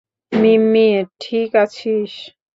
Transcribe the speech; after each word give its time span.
মিম্মি 0.31 0.87
ঠিক 1.21 1.49
আছিস? 1.63 2.11